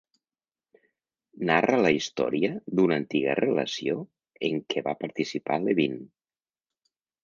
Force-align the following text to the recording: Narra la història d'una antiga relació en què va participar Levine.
Narra 1.49 1.77
la 1.83 1.91
història 1.97 2.51
d'una 2.81 2.99
antiga 3.03 3.37
relació 3.43 4.01
en 4.51 4.61
què 4.75 4.87
va 4.91 4.99
participar 5.07 5.63
Levine. 5.71 6.07